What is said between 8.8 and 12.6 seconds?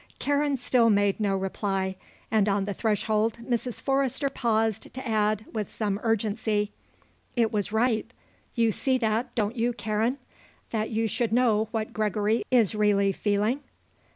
that, don't you, Karen, that you should know what Gregory